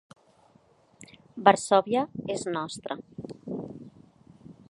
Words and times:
Varsòvia 1.49 2.01
és 2.37 2.47
nostra! 2.57 2.99